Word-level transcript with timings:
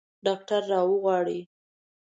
ډاکټر 0.25 0.61
راوغواړئ 0.71 1.39